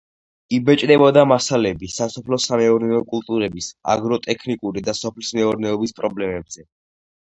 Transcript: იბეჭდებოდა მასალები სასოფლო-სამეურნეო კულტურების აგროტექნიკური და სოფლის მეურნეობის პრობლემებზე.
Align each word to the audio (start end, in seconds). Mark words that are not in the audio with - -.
იბეჭდებოდა 0.57 1.25
მასალები 1.31 1.91
სასოფლო-სამეურნეო 1.97 3.03
კულტურების 3.13 3.71
აგროტექნიკური 3.97 4.87
და 4.91 5.01
სოფლის 5.05 5.35
მეურნეობის 5.41 5.99
პრობლემებზე. 6.03 6.73